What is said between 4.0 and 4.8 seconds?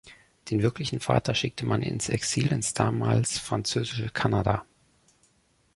Kanada.